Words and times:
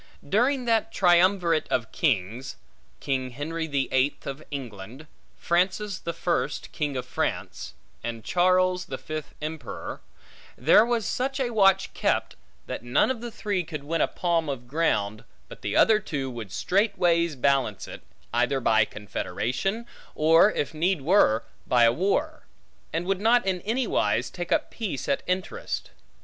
During 0.27 0.65
that 0.65 0.91
triumvirate 0.91 1.67
of 1.67 1.91
kings, 1.91 2.55
King 2.99 3.29
Henry 3.29 3.67
the 3.67 3.87
Eighth 3.91 4.25
of 4.25 4.41
England, 4.49 5.05
Francis 5.37 5.99
the 5.99 6.11
First 6.11 6.71
King 6.71 6.97
of 6.97 7.05
France, 7.05 7.75
and 8.03 8.23
Charles 8.23 8.85
the 8.85 8.97
Fifth 8.97 9.35
Emperor, 9.43 10.01
there 10.57 10.83
was 10.83 11.05
such 11.05 11.39
a 11.39 11.51
watch 11.51 11.93
kept, 11.93 12.35
that 12.65 12.81
none 12.83 13.11
of 13.11 13.21
the 13.21 13.29
three 13.29 13.63
could 13.63 13.83
win 13.83 14.01
a 14.01 14.07
palm 14.07 14.49
of 14.49 14.67
ground, 14.67 15.23
but 15.47 15.61
the 15.61 15.75
other 15.75 15.99
two 15.99 16.31
would 16.31 16.49
straightways 16.51 17.35
balance 17.39 17.87
it, 17.87 18.01
either 18.33 18.59
by 18.59 18.85
confederation, 18.85 19.85
or, 20.15 20.51
if 20.51 20.73
need 20.73 21.03
were, 21.03 21.43
by 21.67 21.83
a 21.83 21.93
war; 21.93 22.41
and 22.91 23.05
would 23.05 23.21
not 23.21 23.45
in 23.45 23.61
any 23.61 23.85
wise 23.85 24.31
take 24.31 24.51
up 24.51 24.71
peace 24.71 25.07
at 25.07 25.21
interest. 25.27 25.91